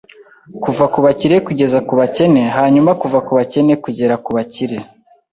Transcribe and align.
Kuva 0.63 0.85
ku 0.93 0.99
bakire 1.05 1.35
kugeza 1.47 1.77
ku 1.87 1.93
bakene 1.99 2.41
hanyuma 2.57 2.91
kuva 3.01 3.17
mu 3.25 3.31
bakene 3.37 3.73
kugera 3.83 4.15
ku 4.23 4.29
bakire 4.37 4.77